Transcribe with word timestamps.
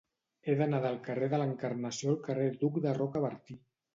He 0.45 0.53
d'anar 0.59 0.79
del 0.85 0.95
carrer 1.07 1.27
de 1.33 1.41
l'Encarnació 1.41 2.09
al 2.13 2.17
carrer 2.29 2.49
d'Hug 2.55 2.83
de 2.87 2.97
Rocabertí. 3.01 3.59